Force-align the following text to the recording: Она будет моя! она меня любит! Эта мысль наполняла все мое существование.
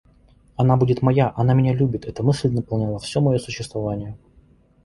Она 0.57 0.77
будет 0.77 1.03
моя! 1.03 1.31
она 1.37 1.53
меня 1.53 1.75
любит! 1.75 2.05
Эта 2.05 2.23
мысль 2.23 2.49
наполняла 2.49 2.97
все 2.97 3.21
мое 3.21 3.37
существование. 3.37 4.17